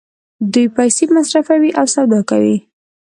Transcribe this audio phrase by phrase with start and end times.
[0.53, 2.57] دوی پیسې مصرفوي او سودا کوي.